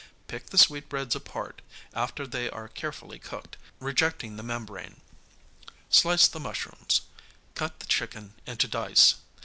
[0.25, 1.61] Pick the sweetbreads apart,
[1.93, 4.99] after they are carefully cooked, rejecting the membrane.
[5.91, 7.01] Slice the mushrooms.
[7.53, 9.17] Cut the chicken into dice.